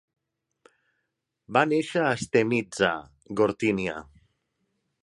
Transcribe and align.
Va 1.57 1.63
néixer 1.73 2.03
a 2.07 2.17
Stemnitsa, 2.23 2.91
Gortynia. 3.43 4.05